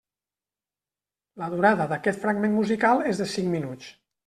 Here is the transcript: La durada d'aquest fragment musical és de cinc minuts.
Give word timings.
La 1.43 1.51
durada 1.51 1.87
d'aquest 1.93 2.25
fragment 2.25 2.57
musical 2.63 3.05
és 3.13 3.23
de 3.25 3.31
cinc 3.37 3.55
minuts. 3.59 3.95